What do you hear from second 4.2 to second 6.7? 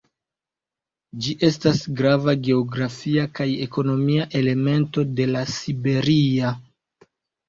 elemento de La Siberia.